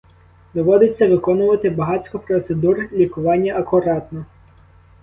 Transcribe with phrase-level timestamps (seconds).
[0.53, 4.25] Доводиться виконувати багацько процедур лікування акуратно.